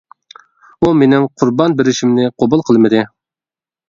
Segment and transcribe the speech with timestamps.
[0.85, 3.03] ئۇ مېنىڭ قۇربان بېرىشىمنى قوبۇل قىلمىدى.